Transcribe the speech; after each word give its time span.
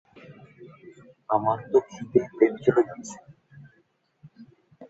আমার 1.29 1.57
তো 1.69 1.77
খিদেয় 1.89 2.29
পেট 2.37 2.53
জ্বলে 2.63 2.83
যাচ্ছে! 2.87 3.17